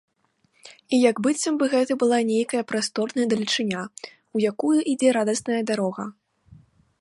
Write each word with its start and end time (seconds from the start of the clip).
І 0.95 0.99
як 1.09 1.19
быццам 1.25 1.59
бы 1.61 1.65
гэта 1.73 1.97
была 2.03 2.19
нейкая 2.31 2.63
прасторная 2.71 3.27
далечыня, 3.35 3.81
у 4.39 4.43
якую 4.53 4.75
ідзе 4.95 5.09
радасная 5.19 5.61
дарога. 5.75 6.03